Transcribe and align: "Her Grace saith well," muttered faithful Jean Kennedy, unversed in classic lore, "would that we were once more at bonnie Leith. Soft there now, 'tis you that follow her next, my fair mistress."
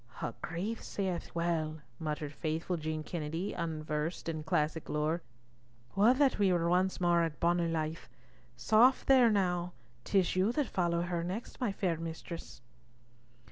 "Her 0.15 0.33
Grace 0.41 0.83
saith 0.87 1.29
well," 1.35 1.81
muttered 1.99 2.33
faithful 2.33 2.75
Jean 2.75 3.03
Kennedy, 3.03 3.53
unversed 3.53 4.27
in 4.27 4.41
classic 4.43 4.89
lore, 4.89 5.21
"would 5.95 6.17
that 6.17 6.39
we 6.39 6.51
were 6.51 6.67
once 6.67 6.99
more 6.99 7.21
at 7.21 7.39
bonnie 7.39 7.67
Leith. 7.67 8.09
Soft 8.57 9.05
there 9.05 9.29
now, 9.29 9.73
'tis 10.03 10.35
you 10.35 10.51
that 10.53 10.65
follow 10.65 11.03
her 11.03 11.23
next, 11.23 11.61
my 11.61 11.71
fair 11.71 11.97
mistress." 11.97 12.63